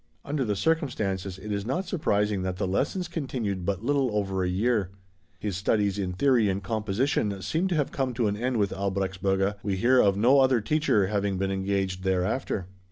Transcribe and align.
Under 0.25 0.43
the 0.43 0.55
circumstances, 0.55 1.37
it 1.37 1.51
is 1.51 1.63
not 1.63 1.85
surprising 1.85 2.41
that 2.41 2.57
the 2.57 2.65
lessons 2.67 3.07
continued 3.07 3.67
but 3.67 3.83
little 3.85 4.09
over 4.15 4.43
a 4.43 4.49
year. 4.49 4.89
His 5.37 5.55
studies 5.55 5.99
in 5.99 6.13
theory 6.13 6.49
and 6.49 6.63
composition 6.63 7.39
seem 7.43 7.67
to 7.67 7.75
have 7.75 7.91
come 7.91 8.15
to 8.15 8.25
an 8.25 8.35
end 8.35 8.57
with 8.57 8.71
Albrechtsberger; 8.71 9.57
we 9.61 9.75
hear 9.75 9.99
of 10.01 10.17
no 10.17 10.39
other 10.39 10.59
teacher 10.59 11.05
having 11.05 11.37
been 11.37 11.51
engaged 11.51 12.01
thereafter. 12.03 12.65